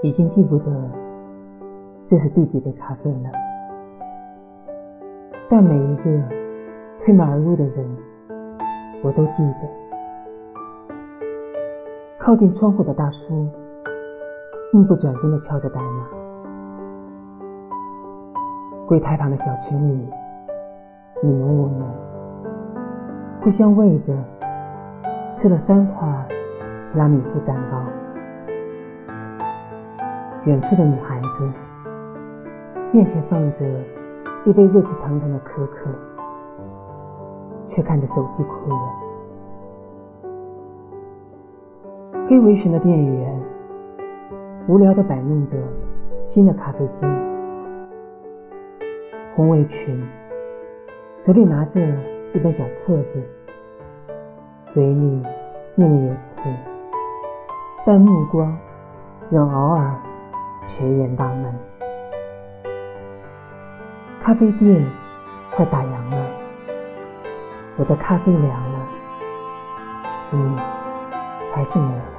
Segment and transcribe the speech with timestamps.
[0.00, 0.64] 已经记不得
[2.08, 3.30] 这是第几杯咖啡了，
[5.50, 6.04] 但每一个
[7.04, 7.84] 推门而入的人，
[9.02, 9.68] 我都记得。
[12.16, 13.48] 靠近窗户的大叔，
[14.72, 16.04] 目不转睛地敲着代码；
[18.86, 20.06] 柜台旁的小情侣，
[21.24, 21.88] 你侬我侬，
[23.42, 24.14] 互相喂着，
[25.36, 26.08] 吃了三块
[26.94, 27.78] 拉米苏蛋糕。
[30.48, 31.52] 远处的女孩子
[32.90, 33.66] 面前放着
[34.46, 35.90] 一杯热气腾腾的可可，
[37.68, 38.76] 却看着手机哭了。
[42.26, 43.40] 黑围裙的店员
[44.68, 45.56] 无聊地摆弄着
[46.32, 47.06] 新的咖啡机，
[49.36, 50.02] 红围裙
[51.26, 51.80] 手里拿着
[52.32, 53.22] 一本小册子，
[54.72, 55.22] 嘴里
[55.74, 56.48] 念念有词，
[57.84, 58.56] 但目光
[59.28, 60.07] 仍偶尔。
[61.08, 61.54] 人大门？
[64.22, 64.84] 咖啡店
[65.56, 66.16] 快打烊了，
[67.78, 68.78] 我的咖啡凉了，
[70.30, 70.56] 你
[71.54, 72.17] 还是没有。